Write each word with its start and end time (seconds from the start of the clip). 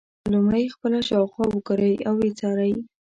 لومړی 0.33 0.73
خپله 0.75 0.99
شاوخوا 1.09 1.45
وګورئ 1.53 1.95
او 2.07 2.13
ویې 2.21 2.31
څارئ. 2.39 2.73